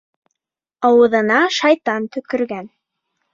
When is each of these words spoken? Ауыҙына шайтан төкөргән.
Ауыҙына 0.89 1.37
шайтан 1.57 2.09
төкөргән. 2.17 2.67